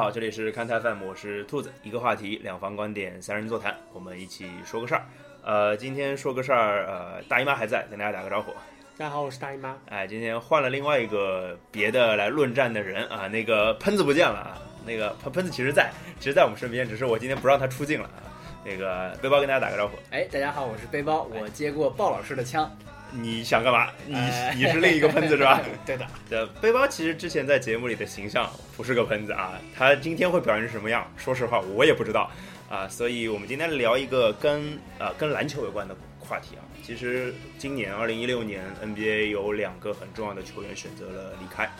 [0.00, 5.02] 好，这里是看台 FM，我是兔子，一个话题，两方观点，三人座谈，我们一起说个事儿。
[5.44, 8.50] 呃，今天说个事儿，呃，大姨妈还在，跟大家打个招呼。
[8.96, 9.76] 大家好，我是大姨妈。
[9.90, 18.24] 哎，今天换了另外一个别的来论战的人啊，那个喷子不见了啊，那个喷喷子其实在，其实在我们身边，只是我今天不让他出镜了啊。
[18.64, 22.74] 那个背包跟大家打个招呼，哎，大家好，我是背包，我接过鲍老师的枪。
[23.12, 23.88] 你想干嘛？
[24.06, 25.60] 你哎你是另一个喷子是吧？
[25.86, 31.10] 对的，这背包其实之前在节目里的形象不是个喷子啊，他今天会表现成什么样？
[31.16, 32.30] 说实话，我也不知道
[32.68, 32.86] 啊。
[32.88, 36.62] 所以我们今天聊一个跟呃跟篮球有关的话题啊。
[36.82, 41.70] 其实今年二零一六年 NBA 有两个很重要的球员选择了离开，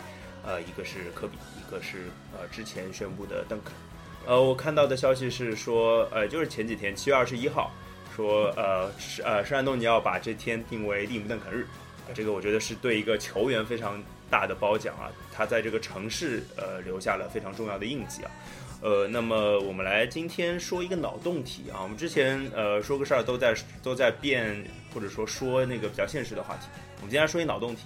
[0.45, 3.73] 呃，一个是科比，一个是呃之前宣布的邓肯。
[4.25, 7.73] 呃，我看到的消息是说，呃，就是前几天七月二十一号，
[8.15, 11.65] 说呃是呃圣安东尼奥把这天定为蒂姆邓肯日。
[12.13, 18.31] 这个我觉得是对一个球员非常大的褒奖啊，他在这个城市呃留下了非常重要的印记啊。
[18.81, 24.61] 呃，那么我们来今天说一个脑洞题啊，我们之前呃说个事儿都在都在变
[24.93, 27.83] 或者说说那个比较现实的话题，我们今天说一脑洞题。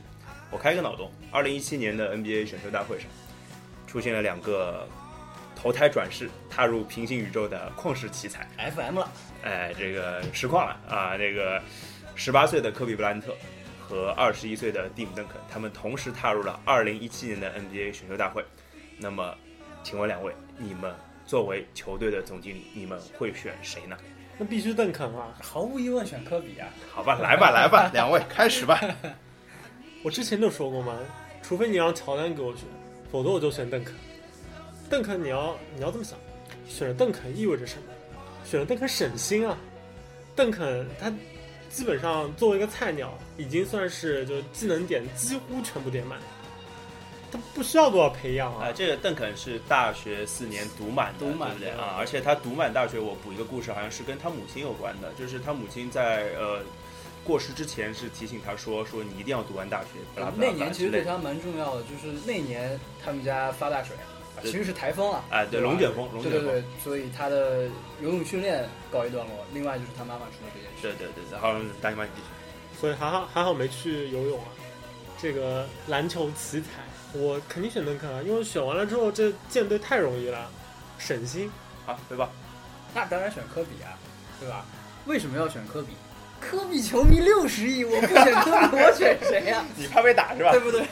[0.52, 3.08] 我开个脑洞，二零一七年的 NBA 选秀大会上
[3.86, 4.88] 出现了两个
[5.56, 9.10] 投胎转世踏入平行宇宙的旷世奇才，FM 了，
[9.44, 11.18] 哎，这个实况了啊！
[11.18, 11.62] 这个
[12.14, 13.36] 十八岁的科比布莱恩特
[13.80, 18.44] 和二十一岁的蒂姆邓肯，他们同时踏入了二零一七年的 NBA 选秀大会。
[19.00, 19.34] 那么，
[19.84, 20.94] 请问两位，你们
[21.26, 23.98] 作为球队的总经理，你们会选谁呢？
[24.38, 25.34] 那必须邓肯啊！
[25.42, 26.68] 毫无疑问选科比啊。
[26.92, 28.80] 好吧，来吧，来吧， 两位开始吧。
[30.04, 30.98] 我之前就说过嘛，
[31.42, 32.66] 除非你让乔丹给我选，
[33.12, 33.94] 否则我就选邓肯。
[34.90, 36.18] 邓肯，你要你要这么想，
[36.68, 37.84] 选了邓肯意味着什么？
[38.46, 39.58] 选了邓肯省心啊！
[40.36, 41.12] 邓肯他
[41.70, 46.20] 基本上作为一个菜鸟，已经算是就技能点几乎全部点满，
[47.32, 48.72] 他不需要多少培养啊、啊。
[48.72, 51.96] 这个邓肯是大学四年读满的，读满的对不对啊？
[51.98, 56.62] 而且他读满大学，我补一个故事，好像是跟他母亲有关的，就是他母亲在呃
[57.24, 59.88] 过世之前是提醒他说，说你一定要读完大学。
[60.38, 64.15] 那年其实对他蛮重要的，就是那年他们家发大水，对
[64.52, 65.24] 其实是台风啊。
[65.30, 67.64] 哎，对，龙卷风，龙卷风，对对对，所以他的
[68.02, 69.46] 游泳训练告一段落。
[69.54, 70.82] 另外就是他妈妈出了这件事。
[70.82, 72.80] 对对对然后，大姨妈你继续。
[72.80, 74.48] 所以还好还好没去游泳啊。
[75.22, 76.68] 这个篮球奇才，
[77.18, 80.50] 我肯定选邓肯啊，因为选完了之后这舰队太容易了，
[80.98, 81.50] 省心。
[81.86, 82.30] 啊，对吧？
[82.94, 83.98] 那当然选科比啊，
[84.40, 84.66] 对吧？
[85.06, 85.90] 为什么要选科比？
[86.42, 90.60] 科比球迷六十亿，我不选科比，我选谁呀、 你怕被打是吧对？
[90.60, 90.86] 不对？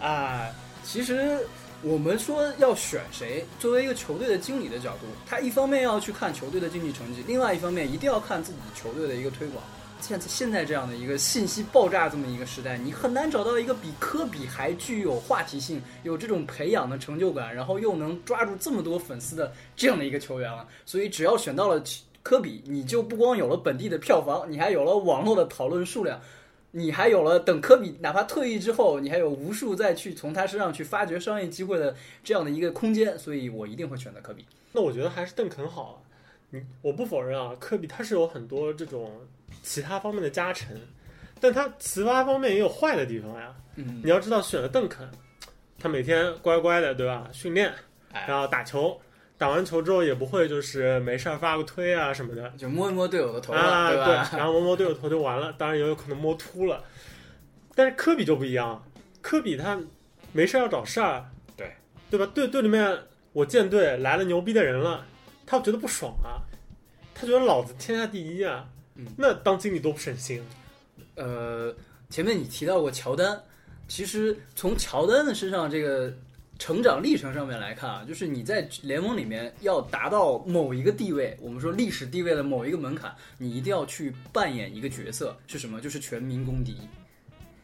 [0.00, 0.48] 啊，
[0.82, 1.46] 其实
[1.80, 9.62] 我们说要选谁，作为一个球队的经理的角度，他一方面要去看球队的竞技成绩，另外一方面一定要看自己球队的一个推广。
[10.00, 20.66] 现在现在这样的一个信息爆炸这么一个时代，你很难找到一个比科比还具有话题性、有这种培养的成就感，然后又能抓住这么多粉丝的这样的一个球员了。
[20.84, 21.80] 所以只要选到了
[22.24, 26.20] 科比，你就不光有了本地的票房，你还有了网络的讨论数量，
[26.70, 34.44] 你还有了等科比哪怕退役之后，你还有无数再去从他身上去发掘商业机会的这样的一个空间，所以我一定会选择科比。
[34.72, 35.96] 那我觉得还是邓肯好啊。
[36.50, 39.10] 你我不否认啊，科比他是有很多这种
[39.62, 40.74] 其他方面的加成，
[41.40, 43.54] 但他其他方面也有坏的地方呀。
[43.76, 45.06] 嗯，你要知道，选了邓肯，
[45.78, 47.28] 他每天乖乖的，对吧？
[47.32, 47.72] 训练，
[48.12, 48.98] 哎然后打球，
[49.38, 54.30] 打完球之后也不会就是没事儿发个推啊什么的就摸一摸队友的头了，啊，对吧？
[54.36, 56.82] 然后摸摸队友头就完了，当然也有可能摸秃了。
[57.74, 58.84] 但是科比就不一样，
[59.22, 59.80] 科比他
[60.32, 61.24] 没事儿要找事儿，
[61.56, 61.72] 对
[62.10, 62.26] 对吧？
[62.34, 62.98] 队队里面
[63.32, 65.06] 我建队来了牛逼的人了，
[65.46, 66.42] 他觉得不爽啊，
[67.14, 70.50] 他觉得老子天下第一啊，嗯那当经理多不省心啊。
[71.14, 71.72] 呃，
[72.10, 73.40] 前面你提到过乔丹，
[73.86, 76.12] 其实从乔丹的身上这个
[76.58, 85.80] 成长历程上面来看啊，就是你在联盟里面要达到某一个地位，我们说历史地位的某一个门槛，你一定要去扮演一个角色，是什么？
[85.80, 86.76] 就是全民公敌。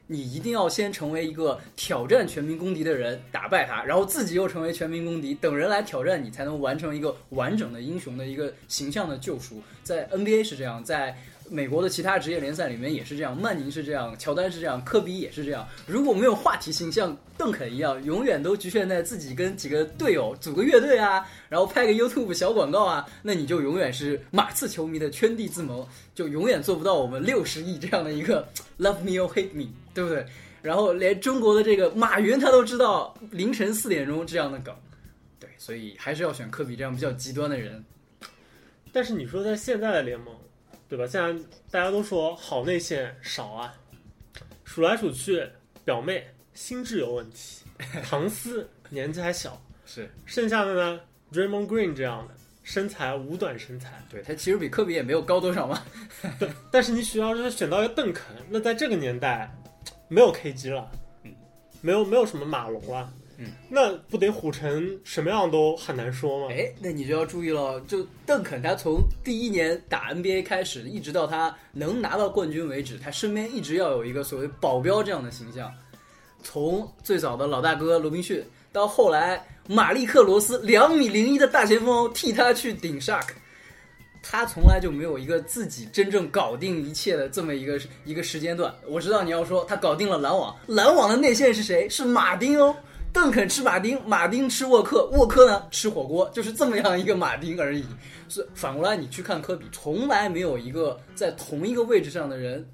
[0.06, 9.62] 你一定要先成为一个挑战全民公敌的人，打败他，然后自己又成为全民公敌，等人来挑战你，才能完成一个完整的英雄的一个形象的救赎。
[9.82, 11.16] 在 NBA 是这样，在
[11.50, 15.68] 美国的其他职业联赛里面也是这样，曼宁是这样，乔丹是这样，科比也是这样。
[15.86, 28.48] 如果没有话题性，像邓肯一样，永远都局限在自己跟几个队友组个乐队啊，然后拍个 YouTube 小广告啊，那你就永远是马刺球迷的圈地自萌，就永远做不到我们六十亿这样的一个
[28.78, 30.24] Love me or hate me，对不对？
[30.62, 34.74] 然后连中国的这个马云他都知道凌晨四点钟这样的梗，
[35.38, 37.84] 对，所以还是要选科比这样比较极端的人。
[38.90, 40.34] 但是你说在现在的联盟，
[40.88, 41.06] 对吧？
[41.06, 41.32] 现在
[41.70, 43.74] 大家都说好内线少啊，
[44.64, 45.46] 数来数去，
[45.84, 47.64] 表妹心智有问题，
[48.02, 51.00] 唐斯年纪还小， 是剩下的呢
[51.32, 55.82] ，Draymond Green 这样的身材五短身材，对他其实比科比也没有高多少嘛。
[56.70, 59.52] 但是你需要是选到一个邓肯，那在这个年代
[60.08, 60.90] 没有 KG 了，
[61.24, 61.34] 嗯，
[61.80, 66.54] 没有没有什么马龙了，嗯，那不得虎成什么样都很难说吗？
[66.54, 75.72] 哎，那你就要注意了，就邓肯他从第一年打 NBA 开始，一直到他能拿到冠军为止，他身边一直要有一个所谓保镖这样的形象。
[76.42, 83.28] 从最早的老大哥罗宾逊，到后来马利克罗斯两米零一的大前锋替他去顶 Shark，
[84.22, 88.74] 他从来就没有一个自己真正搞定一切的这么一个一个时间段。
[88.86, 91.88] 我知道你要说他搞定了篮网，篮网的内线是谁？
[91.88, 92.76] 是马丁哦。
[93.14, 97.84] 邓肯吃马丁，马丁吃沃克，沃克呢吃火锅，就是这么样一个马丁而已。
[98.28, 102.66] 是反过来你去看科比，从来没有一个在同一个位置上的人，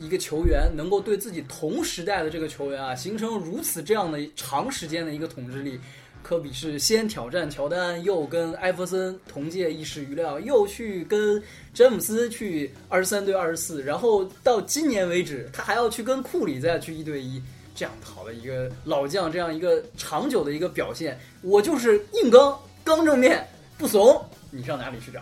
[0.00, 5.78] 一个球员能够对自己同时代的这个球员啊，形成如此这样的长时间的一个统治力。
[6.20, 11.40] 科比是先挑战乔丹，又跟艾弗森同届一时余料，又去跟
[11.72, 17.40] 詹姆斯去二十三对二十四，然后到今年为止，他还要去跟库里再去一对一。
[17.76, 23.46] 这样好的一个老将，这样一个长久的一个表现，我就是硬刚，刚正面
[23.76, 24.24] 不怂。
[24.50, 25.20] 你上哪里去找？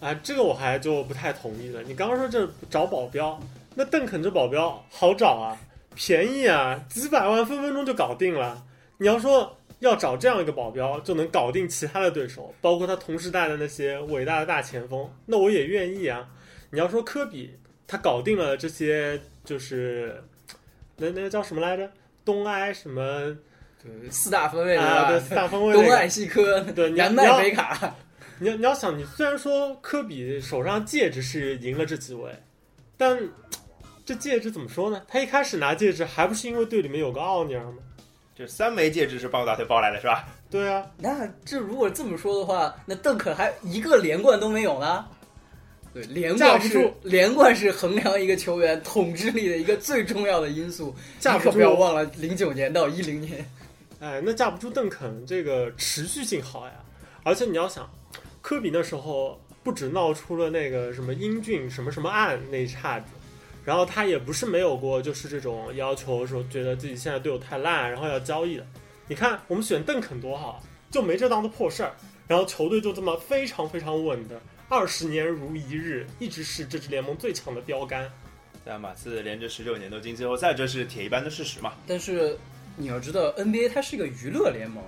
[0.00, 1.82] 啊，这个我还就不太同意了。
[1.84, 3.40] 你刚刚说这找保镖，
[3.74, 5.56] 那邓肯这保镖好找啊，
[5.94, 8.62] 便宜啊，几百万分分钟就搞定了。
[8.98, 16.28] 你要说要找这样一个保镖就能搞定其他的对手，包括他同时代的那些伟大的大前锋，那我也愿意啊。
[16.70, 17.54] 你要说科比，
[17.86, 20.22] 他搞定了这些，就是
[20.96, 21.90] 那那个叫什么来着？
[22.24, 23.02] 东埃什么
[23.82, 25.08] 对，四大分位啊？
[25.08, 25.24] 对，吧？
[25.28, 25.86] 四大分位、那个。
[25.86, 27.94] 东埃西科、对，你南麦北卡，
[28.40, 32.34] 你要你要想，你虽然说科比手上戒指是赢了这几位，
[32.96, 33.16] 但
[34.04, 35.02] 这戒指怎么说呢？
[35.06, 37.78] 他一开始拿戒指还不是因为队里面有个奥尼尔吗？
[38.34, 40.28] 这三枚戒指是抱大腿抱来的是吧？
[40.50, 45.06] 对啊，那这如果这么说的话，那邓肯还一个连冠都没有呢？
[45.96, 50.94] 对，连冠是连冠是衡量一个球员统治力的一个最重要的因素。
[51.18, 53.50] 架不住不要忘了，零九年到一零年，
[53.98, 56.72] 哎，那架不住邓肯这个持续性好呀。
[57.22, 57.90] 而且你要想，
[58.42, 63.06] 科比那时候不止闹出了那个什么英俊什么什么案那一岔子，
[63.64, 68.66] 然后他也不是没有过就是这种要求说觉得自己现在队友太烂，然后要交易的。
[69.08, 70.60] 你看我们选邓肯多好啊，
[70.90, 71.92] 就没这档子破事儿，
[72.28, 78.10] 然后球队就这么非常非常稳的，二十年如一日，一直是这支联盟最强的标杆。
[78.64, 81.74] 对啊，马刺连着十六年都进季后赛，这是铁一般的事实嘛。
[81.86, 82.36] 但是
[82.76, 84.82] 你要知道，NBA 它是一个娱乐联盟，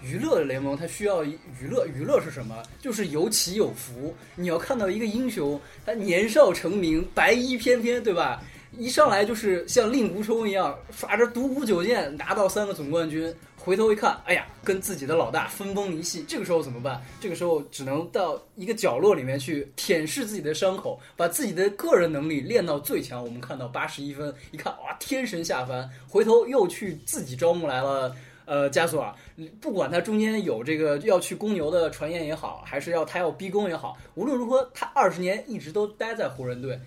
[0.00, 1.36] 娱乐的联盟它需要娱
[1.68, 2.62] 乐，娱乐是什么？
[2.80, 4.14] 就是有起有伏。
[4.36, 8.40] 你要看到一个英雄，他年少成名，白衣翩翩，对吧？
[8.78, 16.24] 一上来就是像令狐冲一样，耍着独孤九剑拿到三个总冠军，回头一看，哎呀，跟自己的老大分崩离析。
[16.28, 17.02] 这个时候怎么办？
[17.20, 23.22] 这个时候只能到一个角落里面去舔舐自己的伤口，把自己的个人能力练到最强。
[23.22, 28.14] 我们看到八十一分，一看哇，天神下凡，回头又去自己招募来了。
[28.46, 29.10] 呃，加索尔，
[29.58, 36.78] 不管他中间有这个要去公牛的传言也好，还是要他要逼宫也好，无论如何，他二十年一直都待在湖人队，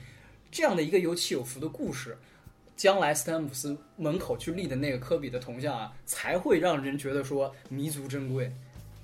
[0.58, 2.18] 这样的一个有起有伏的故事，
[2.76, 8.52] 将来斯坦普斯门口去立的那个科比的铜像啊，才会让人觉得说弥足珍贵。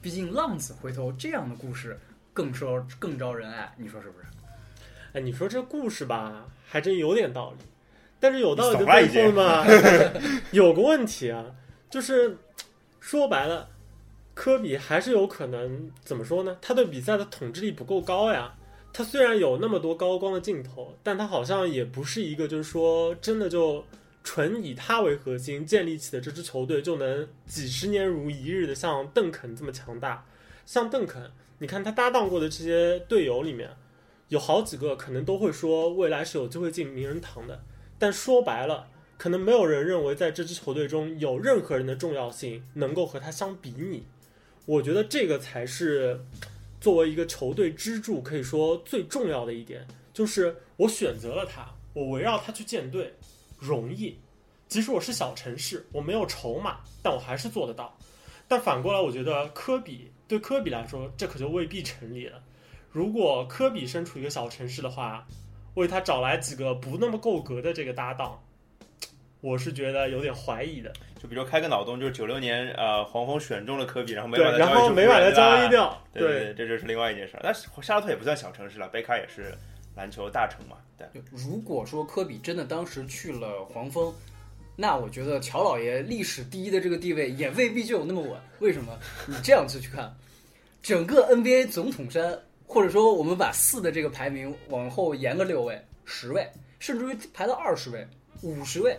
[0.02, 2.00] 毕竟浪子回头这样的故事
[2.34, 4.26] 更招更招人爱，你说是不是？
[5.14, 7.58] 哎，你说这故事吧，还真有点道理，
[8.20, 9.64] 但是有道理的背后嘛，
[10.50, 11.46] 有个问题啊，
[11.88, 12.36] 就是
[13.00, 13.70] 说白了，
[14.34, 16.58] 科比还是有可能怎么说呢？
[16.60, 18.56] 他对比赛的统治力不够高呀。
[18.94, 23.84] 他虽然有那么多高光的镜头，但他好像也不是一个就是说真的就
[24.24, 30.24] 纯以他为核心建立起的这支球队就能几十年如一日的像邓肯这么强大。
[30.66, 33.70] 像邓肯，你看他搭档过的这些队友里面，
[34.30, 37.64] 有好几个可能都会说未来是有机会进名人堂的，
[38.00, 44.06] 但说白了，可能没有人认为在这支球队中有任何人的重要性能够和他相比拟。
[44.66, 46.22] 我觉得这个才是
[46.84, 53.14] 作为一个球队支柱，可以说最重要的一点，就是我选择了他，我围绕他去建队，
[53.58, 54.20] 容易。
[54.68, 57.98] 即使我是小城市，我没有筹码，但我还是做得到。
[58.50, 62.44] 但反过来，我觉得科比对科比来说，这可就未必成立了。
[62.92, 65.26] 如果科比身处一个小城市的话，
[65.76, 68.43] 为他找来几个不那么够格的这个搭档，
[69.44, 70.90] 我是觉得有点怀疑的。
[71.22, 77.42] 就比如开个脑洞，就是九六年呃黄蜂选中了科比，然后没把，他然后交易出没把他交易掉，对对，这就是另外一件事儿。
[77.44, 79.54] 但是夏洛特也不算小城市了，贝卡也是
[79.96, 81.06] 篮球大城嘛，对。
[81.30, 84.14] 如果说科比真的当时去了黄蜂，
[84.78, 88.32] 那我觉得乔老爷历史第一的这个地位也未必就有那么稳。
[88.60, 88.98] 为什么？
[89.28, 90.14] 你这样子去看，
[90.82, 96.46] 整个 NBA 总统山，或者说我们把四的这个排名往后延个六位、十位，
[96.80, 98.06] 甚至于排到二十位、
[98.42, 98.98] 五十位，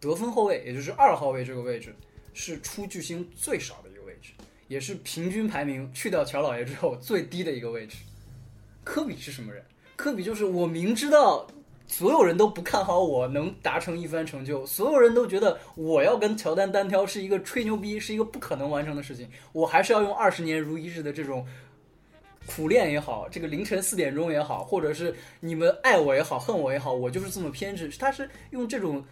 [0.00, 1.94] 得分后卫，也就是二号位这个位置，
[2.34, 4.32] 是出巨星最少的一个位置，
[4.68, 7.96] 也是平均排名去掉乔老爷之后最低的一个位置。
[8.84, 9.64] 科比是什么人？
[9.96, 11.46] 科比就是我明知道
[11.86, 21.46] 所有人都不看好我能达成一番成就，所有人都觉得我要跟乔丹单挑是一个吹牛逼，是一个不可能完成的事情，我还是要用二十年如一日的这种
[22.46, 27.88] 苦练也好，这个凌晨四点钟也好，或者是你们爱我也好，恨我也好，我就是这么偏执。
[27.98, 29.04] 他是用这种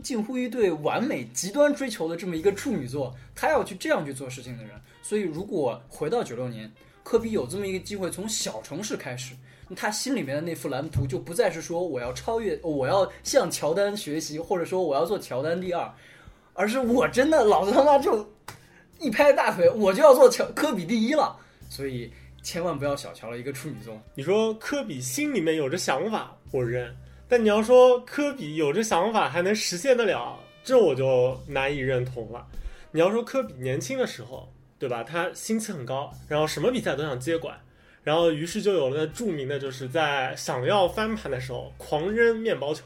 [0.00, 4.72] 近乎于对完美极端追求的这么一个处女座，他要去这样去做事情的人。
[5.02, 6.70] 所以，如果回到九六年，
[7.02, 9.34] 科比有这么一个机会，从小城市开始。
[9.74, 15.90] 他心里面的那幅蓝图就不再是说我要超越，我要向乔丹学习，或者说我要做乔丹第二，
[16.52, 18.28] 而是我真的老子他妈就
[18.98, 21.34] 一拍大腿，我就要做乔科比第一了。
[21.70, 23.98] 所以千万不要小瞧了一个处女座。
[24.14, 26.92] 你说科比心里面有着想法，我认；
[27.32, 32.46] 但你要说科比有这想法还能实现得了，这我就难以认同了。
[32.90, 35.02] 你要说科比年轻的时候，对吧？
[35.02, 37.58] 他心气很高，然后什么比赛都想接管。
[38.02, 42.84] 然后，于是就有了那著名的，就是在想要翻盘的时候狂扔面包球。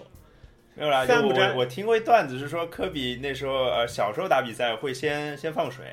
[0.77, 5.87] 没有啦，就我我听过一段子，是说科比那时候呃小时候打比赛会先先放水，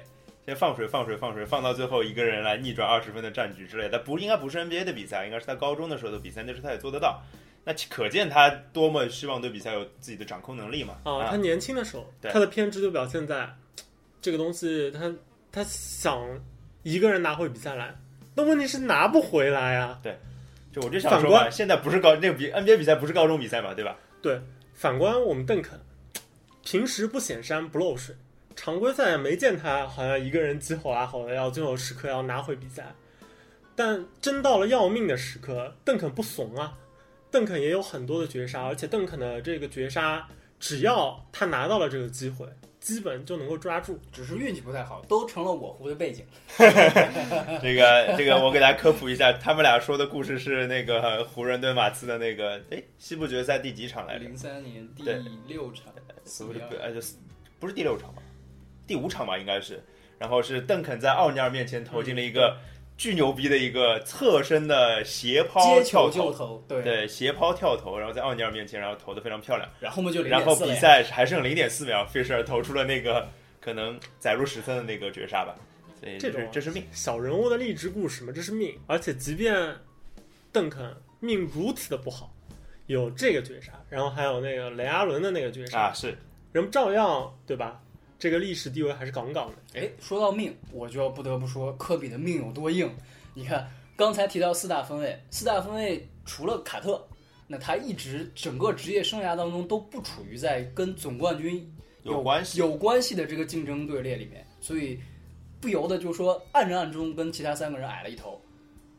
[0.45, 3.97] 先放水放水放水，放到最后一个人来逆转二十分的战局之类的。
[3.97, 7.19] 不应该不是 NBA 的比赛，应该是他高中的时候的比赛，那时候他也做得到。
[7.63, 10.97] 那可见他多么希望对比赛有自己的掌控能力嘛。
[11.03, 13.49] 啊，他年轻的时候，他的偏执就表现在
[14.21, 15.13] 这个东西，他
[15.51, 16.21] 他想
[16.83, 17.95] 一个人拿回比赛来。
[18.35, 19.99] 那问题是拿不回来啊。
[20.03, 20.17] 对，
[20.73, 23.95] 就我就想说嘛，现在不是高那个比 NBA 比赛不是高中比赛嘛，对吧？
[24.21, 24.41] 对，
[24.73, 25.79] 反观我们邓肯，
[26.65, 28.15] 平时不显山不漏水，
[28.55, 32.93] 常规赛没见他好像一个人急吼啊吼的，要最后时刻要拿回比赛。
[33.75, 36.77] 但真到了要命的时刻，邓肯不怂啊，
[37.33, 40.27] 邓肯也有很多的绝杀，而且邓肯的这个绝杀，
[40.59, 42.47] 只要他拿到了这个机会。
[42.79, 46.25] 基本就能够抓住，只是运气不太好，都成了我湖的背景。
[46.57, 54.25] 这 个这个，我给大家科普一下，他们俩说的故事是那个湖人对马刺的那个，哎，西部决赛第几场来着？
[54.25, 55.03] 零三年第
[55.47, 55.93] 六场，
[56.25, 56.59] 是不是？
[56.59, 56.93] 呃，
[57.57, 58.21] 不是第六场吧？
[58.85, 59.81] 第五场吧，应该是。
[60.19, 62.57] 然后是邓肯在奥尼尔面前投进了一个。
[63.03, 69.69] 巨牛逼的一个侧身的斜抛跳投，对对，斜抛跳投，然后在奥尼尔面前，然后投的非常漂亮。
[69.81, 73.27] 然后我们就然后比赛还剩零点四秒，费舍尔投出了那个
[73.59, 75.53] 可能载入史册的那个绝杀吧。
[75.99, 78.73] 所以这种这是命，小人物的励志故事嘛，这是命。
[78.87, 79.75] 而且即便
[80.53, 82.33] 邓肯命如此的不好，
[82.85, 86.17] 有这个绝杀，然后还有那个雷阿伦的那个绝杀啊，是
[86.53, 87.81] 人们照样对吧？
[88.23, 89.81] 这个历史地位还是杠杠的。
[89.81, 92.89] 哎，说到命，我就要不得不说科比的命有多硬。
[93.33, 97.05] 你看，刚才提到四大分位，四大分位除了卡特，
[97.47, 101.69] 那他一直整个职业生涯当中都不处于在跟总冠军
[102.03, 105.01] 有关系有关系的这个竞争队列里面，所以
[105.59, 108.41] 不由得就说暗着暗中跟其他三个人矮了一头。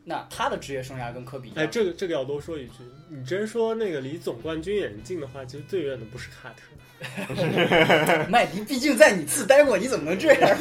[0.04, 2.75] 那他的职业生涯跟科比，哎，这个这个要多说一句，
[3.08, 6.62] 你真说那个离总冠军也近的话，其实最远的不是卡特。
[8.28, 10.58] 麦迪毕竟在你次待过，你怎么能这样？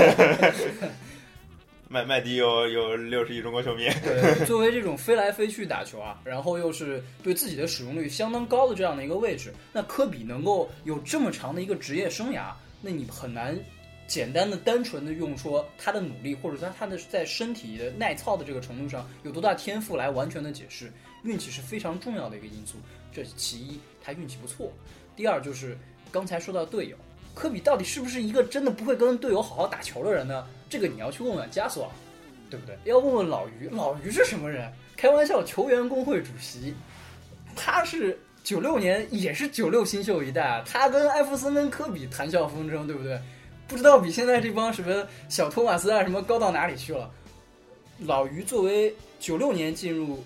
[1.90, 3.88] 麦麦迪有有六十亿中国球迷。
[4.04, 13.56] 对，作为这种飞来飞去打球啊，然后又是对自己的使用率相当高的这样的一个位置，那科比能够有这么长的一个职业生涯，那你很难
[14.08, 20.92] 简单的、单纯的用说他的努力，或者说他的在身体的耐操的这个程度上有多大天赋来完全的解释。
[21.24, 22.78] 运气是非常重要的一个因素，
[23.14, 24.68] 这其一，他运气不错；
[25.16, 25.78] 第二就是。
[26.12, 26.98] 刚才说到队友，
[27.34, 30.48] 科比到底是不是一个真的不会跟队友好好打球的人呢？
[30.70, 31.92] 这个你要去问问加索尔，
[32.52, 32.78] 对不对？
[32.84, 34.72] 要问问老于，老于是什么人？
[34.96, 36.72] 开玩笑，球员工会主席，
[37.56, 43.20] 他是九六年也是九六新秀一代，他跟艾弗森跟科比谈笑风生，对不对？
[43.68, 47.10] 不知道比现在这帮什么小托马斯啊什么高到哪里去了。
[48.00, 50.24] 老于作为九六年进入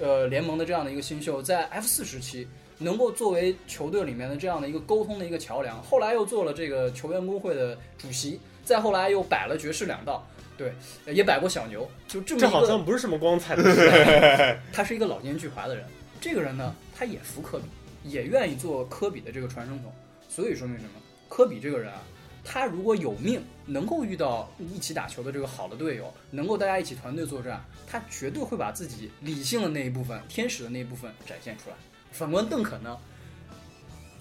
[0.00, 2.46] 呃联盟的这样的一个新秀，在 F 四时期。
[2.76, 10.26] 能够作为球队里面的这样的一个沟通的一个桥梁，后来又做了这个球员工会的主席，再后来又摆了爵士两道，
[10.58, 10.74] 对，
[11.06, 14.58] 也摆过小牛，就这么这好像不是什么光彩的事。
[14.74, 15.86] 他是一个老奸巨猾的人，
[16.20, 19.92] 这个人呢，他也服科比，也愿意做科比的这个传声筒，
[20.28, 20.90] 所以说明什么？
[21.28, 22.02] 科比这个人啊，
[22.44, 31.76] 他如果有命，能够遇到一起打球的这个好的队友，能够大家一起团队作战，他绝对会把自己理性的那一部分、天使的那一部分展现出来。
[32.12, 32.98] 反观邓肯呢，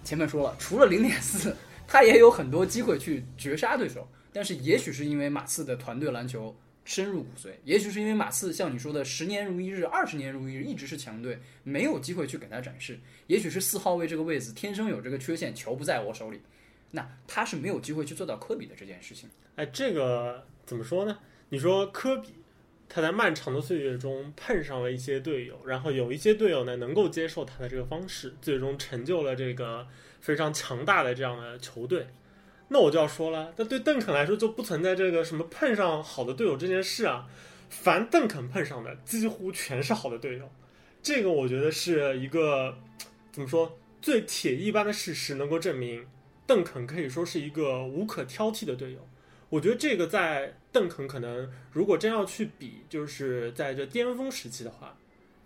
[0.03, 12.99] 前面说了，除了零点四他也有很多机会去绝杀对手，但是也许是因为马刺的团队篮球深入骨髓，也许是因为马刺像你说的十年如一日、二十年如一日，一直是强队，没有机会去给他展示。
[13.27, 16.41] 也许是四号位这个位置天生有这个缺陷，球不在我手里，
[16.95, 19.29] 那他是没有机会去做到科比的这件事情。
[19.55, 21.17] 哎，这个怎么说呢？
[21.49, 22.29] 你说科比，
[22.87, 29.87] 他在漫长的岁月中碰上了一些队友，然后有一些队友呢能够接受他的这个方式，最终成就了这个
[30.21, 32.07] 非常强大的这样的球队。
[32.69, 37.27] 那我就要说了，那对邓肯来说就不存在这个什么碰上好的队友这件事啊。
[37.69, 40.51] 凡邓肯碰上的，几乎全是好的队友。
[41.01, 42.77] 这个我觉得是一个
[43.31, 46.05] 怎么说最铁一般的事实，能够证明
[46.45, 49.07] 邓肯可以说是一个无可挑剔的队友。
[49.49, 54.97] 我觉得这个在邓肯可能如果真要去比，就是在这巅峰时期的话，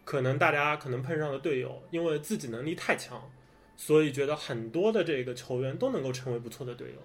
[0.05, 3.29] 可能大家可能碰上的队友，因为自己能力太强，
[3.75, 6.99] 所以觉得很多的这个球员都能够成为不错的队友。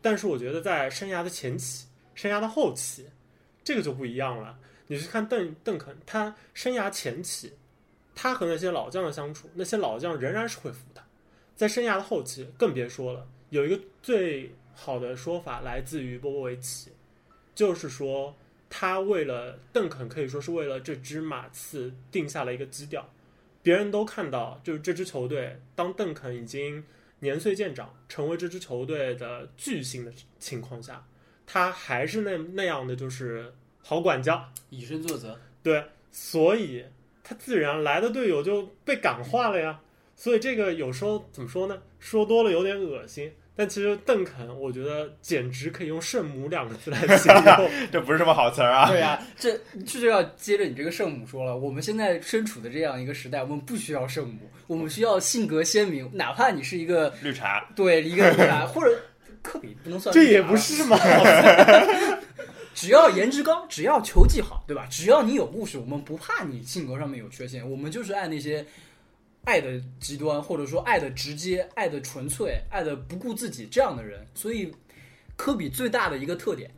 [0.00, 3.06] 但是我觉得在生涯的前期、生涯的后期，
[3.64, 4.58] 这个就不一样了。
[4.86, 7.54] 你去看邓邓肯，他生涯前期，
[8.14, 11.02] 他和那些老将的相处，那些老将仍然是会服他。
[11.56, 13.26] 在生涯的后期，更别说了。
[13.54, 16.90] 有一个最好的说法来自于波波维奇，
[17.54, 18.34] 就是说
[18.68, 23.08] 他为了邓肯，可以说是为了这支马刺定下了一个基调。
[23.62, 26.84] 别人都看到，就是这支球队，当邓肯已经
[27.20, 31.06] 年岁渐长，成为这支球队的巨星的情况下，
[31.46, 35.38] 他还是那那样的，就是好管教，以身作则。
[35.62, 36.84] 对，所以
[37.22, 39.80] 他自然来的队友就被感化了呀。
[40.16, 41.80] 所以这个有时候怎么说呢？
[42.00, 43.32] 说多了有点恶心。
[43.56, 47.70] 但其实邓肯，我觉得简直可以用圣母两个字来形容。
[47.92, 48.90] 这不是什么好词儿啊！
[48.90, 51.56] 对呀、这这就要接着你这个圣母说了。
[51.56, 58.90] 我们现在身处的这样一个时代，我们不需要圣母，我们需要性格鲜明，哪怕你是一个绿茶，对一个绿茶，或者
[59.40, 60.98] 科比不能算这也不是嘛？
[62.74, 64.84] 只要颜值高，只要球技好，对吧？
[64.90, 68.66] 只要你有故事，我们不怕你性格上面有缺陷，我们就是爱那些
[69.44, 74.26] 爱的极端，或者说爱的直接、爱的纯粹、爱的不顾自己这样的人。
[74.34, 74.74] 所以，
[75.36, 76.70] 科比最大的一个特点，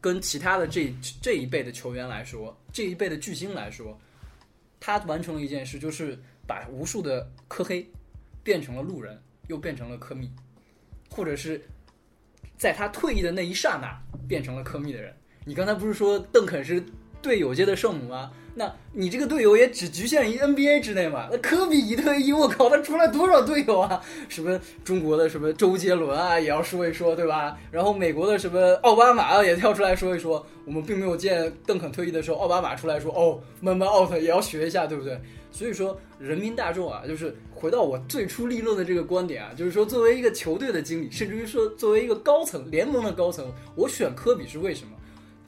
[0.00, 3.98] 跟其他的这这一辈的球员来说，这一辈的巨星来说，
[4.78, 7.86] 他完成了一件事，就是把无数的科黑
[8.42, 10.30] 变成了路人，又变成了科密，
[11.10, 11.60] 或者是
[12.56, 15.14] 在他退役的那一刹那变成了科密的人。
[15.44, 16.82] 你刚才不是说邓肯是
[17.20, 18.32] 队友界的圣母吗？
[18.54, 21.28] 那你这个队友也只局限于 NBA 之内嘛？
[21.30, 24.00] 那科比一退役，我靠，他出来多少队友啊？
[24.28, 27.56] 什么中国的什么周杰伦啊，也要说一说，对吧？
[27.70, 30.44] 然后美国的什么奥巴马也跳出来说一说。
[30.66, 35.18] 我们并没有见邓肯退役的时候，奥巴马出来说哦，慢慢 out 也要学一下，对不对？
[35.52, 44.92] 所以说，人民大众啊，就是回到我最初立论的这个观点啊，就是说，作为一个球队的经理，甚至于说作为一个高层联盟的高层，我选科比是为什么？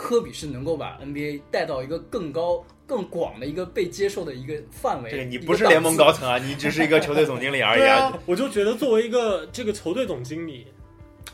[0.03, 5.13] 科比是能够把 NBA 带到一个更高、更广的一个被接受的一个范围。
[5.13, 10.67] 对你不是联盟高层啊，你只是一个球队总经理而已对啊，我就觉得作为一个这个球队总经理，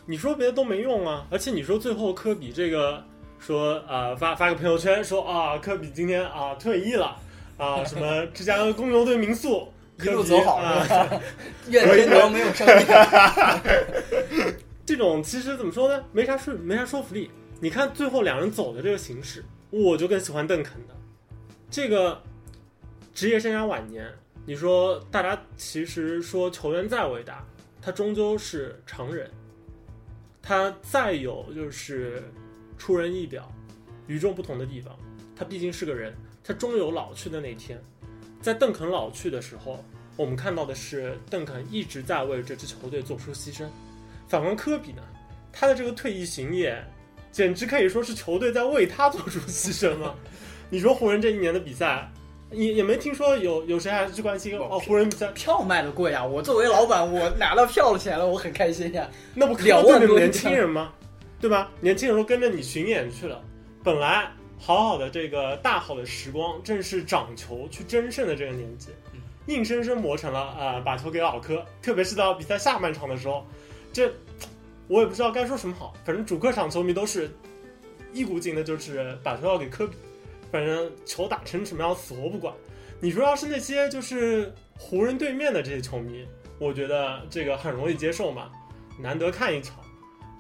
[0.05, 1.27] 你说别的都没用啊。
[1.31, 3.03] 而且你说最后科比这个
[3.39, 7.17] 说啊、发发个朋友圈说啊科比今天啊退役了
[7.57, 9.67] 啊 什么芝加哥公牛队民宿
[10.03, 11.09] 一路走好啊是吧？
[11.71, 12.85] 愿天堂没有上帝。
[14.85, 17.31] 这种其实怎么说呢，没啥说没啥说服力。
[17.61, 20.95] 你看最后两人走的这个形式，我就更喜欢邓肯的。
[21.69, 22.23] 这个
[23.13, 24.09] 职业生涯晚年，
[24.47, 27.45] 你说大家其实说球员再伟大，
[27.83, 29.29] 他终究是常人，
[30.41, 32.23] 他再有就是
[32.79, 33.53] 出人意表、
[34.07, 34.97] 与众不同的地方，
[35.35, 37.83] 他毕竟是个人，他终有老去的那天。
[38.41, 39.85] 在邓肯老去的时候，
[40.17, 43.67] 我们看到的是邓肯一直在为这支球队做出牺牲。
[44.29, 45.03] 反观科比呢，
[45.53, 46.81] 他的这个退役行业，
[47.31, 50.15] 简直可以说是球队在为他做出牺牲了。
[50.71, 52.11] 你说湖人这一年的比赛，
[52.51, 56.25] 也也没听说有有谁还去关心哦，湖人比赛票卖的贵啊！
[56.25, 59.09] 我作为老板，我拿到票的钱了，我很开心呀。
[59.35, 60.93] 那不靠两万多对着年轻人吗？
[61.41, 61.71] 对吧？
[61.81, 63.43] 年轻人都跟着你巡演去了，
[63.85, 68.89] 本来好好的这个大好的时光，正是长球去争胜的这个年纪，
[69.47, 71.65] 硬生生磨成了啊、呃把球给老科。
[71.81, 73.47] 特别是到比赛下半场的时候，
[73.93, 74.13] 这
[74.89, 75.95] 我也不知道该说什么好。
[76.05, 77.31] 反正主客场球迷都是
[78.13, 79.97] 一股劲的，就是把球要给科比。
[80.51, 82.55] 反正球打成什么样死活不管。
[83.01, 86.27] 你说要是那些就是湖人对面的这些球迷，
[86.59, 88.51] 我觉得这个很容易接受嘛。
[88.99, 89.77] 难得看一场，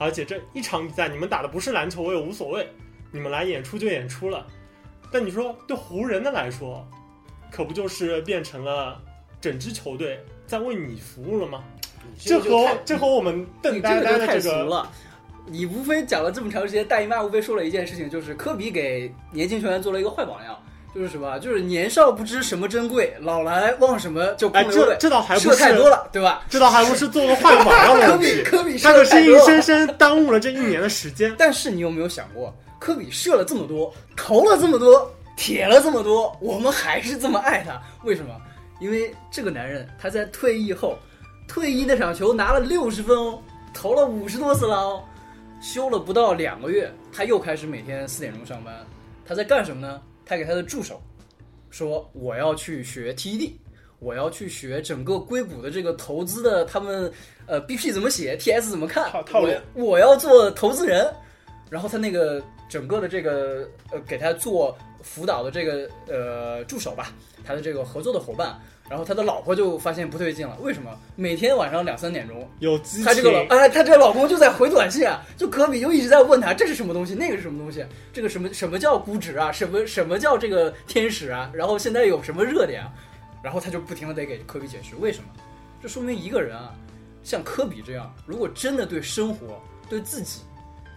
[0.01, 2.67] 而且这一场比赛你们打的不是篮球，我也无所谓，
[3.13, 4.47] 你们来演出就演出了。
[5.13, 6.85] 但你说对湖人的来说，
[7.53, 9.01] 可不就是变成了
[9.41, 11.63] 整支球队在为你服务了吗？
[12.19, 14.91] 这和这和我们邓你丹丹的这个了。
[15.51, 20.55] 你无非讲了这么长时间，大姨妈无非说了一件事情，就是科比给年轻球员做了一个坏榜样，
[20.95, 26.45] 就是什么，就是年少不知什么珍贵，老来忘什么就空哎，流泪，这这倒还不是太多，了，对吧？
[26.51, 31.35] 这倒还不是做个坏榜样的科问题 比，科比他可是射的太多了硬生生耽误了这一年的时间。
[31.39, 37.81] 但是你有没有想过，科比射了这么多，投了这么多，铁了这么多，我们还是这么爱他？
[38.05, 38.35] 为什么？
[38.81, 40.99] 因为这个男人他在退役后，
[41.49, 43.43] 退役那场球拿了六十分哦，
[43.75, 45.03] 投了五十多次篮哦，
[45.61, 48.87] 休了不到两个月，他又开始每天四点钟上班。
[49.27, 50.01] 他在干什么呢？
[50.25, 51.01] 他给他的助手
[51.71, 53.53] 说：“我要去学 TED，
[53.99, 57.11] 我要去学整个硅谷的这个投资的他们
[57.47, 61.11] 呃 BP 怎么写，TS 怎么看套套路我我要做投资人。”
[61.71, 67.13] 然后他那个整个的这个呃给他做辅导的这个呃助手吧，
[67.45, 70.91] 他的这个合作的伙伴，然后他的老婆就发现不对劲了，为什么？
[71.17, 82.93] 每天晚上两三点钟，有他这个老哎，他这个老公就在回短信啊，就科比就一直在问他这是什么东西，那个是什么东西，这个什么什么叫估值啊，什么什么叫这个天使啊，然后现在有什么热点啊，
[83.43, 85.29] 然后他就不停的得给科比解释为什么，
[85.81, 86.75] 这说明一个人啊，
[87.23, 90.41] 像科比这样，如果真的对生活、对自己、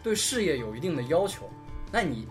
[0.04, 1.50] 对事业有一定的要求，
[1.92, 2.28] 那你。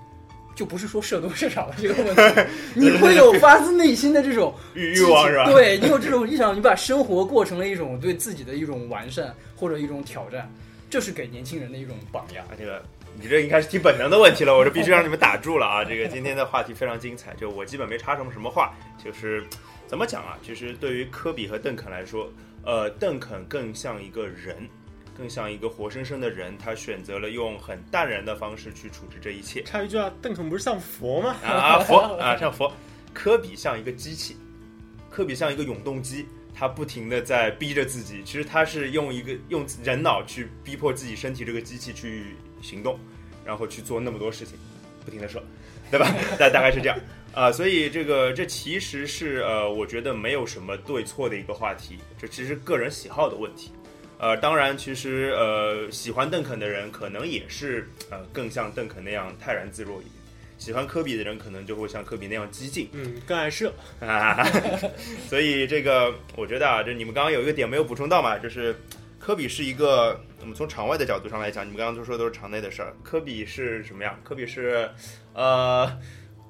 [0.52, 2.42] 就不是说射多射少的这个问题，
[2.74, 5.44] 你会有发自内心的这种 欲欲望是吧？
[5.50, 10.52] 对你有这种意想，你把生活过成了一种对自己的一种完善或者一种挑战，
[10.90, 12.44] 这是给年轻人的一种榜样。
[12.46, 12.82] 啊，这个
[13.18, 15.82] 你这应该是提本能的问题了，我这必须让你们打住了啊！
[15.86, 19.42] 这个今天的话题非常精彩，就我基本没插什么什么话，就是
[19.86, 20.36] 怎么讲啊？
[20.44, 22.30] 其实对于科比和邓肯来说，
[22.66, 24.68] 呃，邓肯更像一个人，
[25.16, 29.62] 更像一个活生生的人，他选择了用很淡然的方式去处置这一切。
[29.62, 31.36] 插一句啊，邓肯不是像佛吗？
[31.44, 32.72] 啊，佛啊，像佛。
[33.12, 34.36] 科比像一个机器，
[35.10, 38.22] 科比像一个永动机，他不停的在逼着自己。
[38.24, 42.98] 其实他是用一个用人脑去逼迫自己身体这个机器去行动，
[43.44, 44.56] 然后去做那么多事情，
[45.04, 45.42] 不停的说，
[45.90, 46.06] 对吧？
[46.38, 46.96] 大大概是这样
[47.32, 53.70] 啊、所以这个这其实是呃，我觉得没有什么对错的一个话题，这其实个人喜好的问题。
[54.20, 60.12] 呃，当然，其实呃，喜欢邓肯的人可能也是呃，更像邓肯那样泰然自若一点。
[60.58, 63.72] 喜欢科比的人可能就会像科比那样激进嗯，更爱射。
[63.98, 64.44] 啊，
[65.26, 68.76] 所以这个我觉得啊，就你们刚刚有一个点没有补充到嘛，就是
[69.18, 74.20] 科比是一个，我们从场外的角度上来讲，你们刚刚都说都是场内的事儿，科比是什么样？
[74.22, 74.86] 科比是
[75.32, 75.90] 呃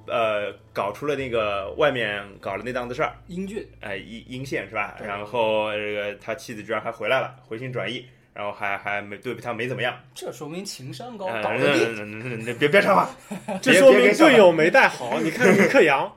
[0.07, 4.97] 呃搞出了那个外面搞了那档子事儿，英俊，哎阴阴线是吧？
[5.03, 8.05] 然后这个他妻子居然还回来了，回心转意。
[8.33, 12.57] 然后还还没对他没怎么样，这说明情商高，呃搞得定。
[12.57, 13.09] 别别插话，
[13.61, 15.19] 这说明队友没带好。
[15.19, 16.09] 你看尼克杨，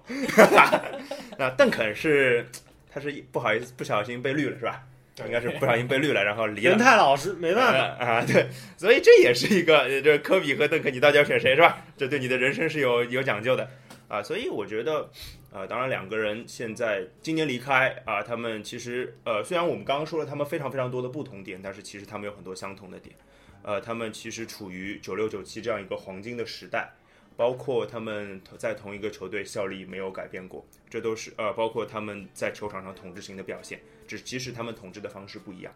[1.37, 2.47] 那邓肯是
[2.89, 4.81] 他是不好意思不小心被绿了是吧？
[5.25, 6.77] 应该是不小心被绿了，然后离人。
[6.77, 7.97] 太老实，没办法。
[8.01, 11.85] 呃啊，对，所以这也是一个，呃这科比和邓肯，你到底要选谁是吧？
[11.97, 13.69] 这对你的人生是有有讲究的
[14.09, 14.21] 啊。
[14.21, 15.09] 所以我觉得，
[15.53, 23.15] 呃，当然两个人现在今年离开啊，他们其实呃，虽然我们刚刚说了他们非常非常多的不同点，但是其实他们有很多相同的点。
[23.63, 26.91] 呃，他们其实处于九六九七这样一个黄金的时代，
[27.37, 35.73] 包括他们在同一个球队效力没有改变过，这都是呃，包括他们在球场上统治型的表现，只其实他们统治的方式不一样。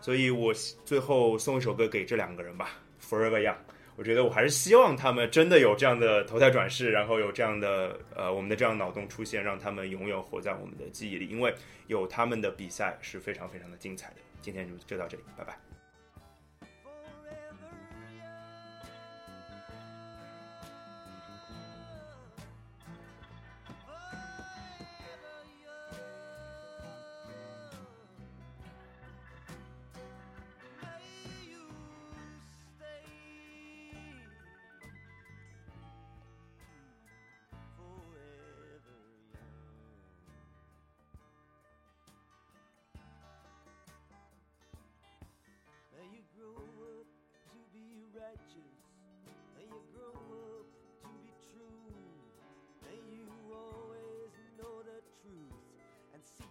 [0.00, 0.52] 所以我
[0.84, 2.70] 最后送一首歌给这两个人吧，
[3.08, 3.52] 《Forever Young》。
[3.96, 11.54] 我觉得我还是希望他们真的有这样的投胎转世，然后有这样的呃我们的这样脑洞出现，让他们永远活在我们的记忆里，因为
[11.86, 14.16] 有他们的比赛是非常非常的精彩的。
[14.42, 15.75] 今天就就到这里，拜拜。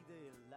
[0.07, 0.54] day alive.